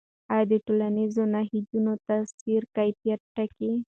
[0.33, 3.71] آیا د ټولنیزو نهادونو تاثیر کیفیت ټاکي؟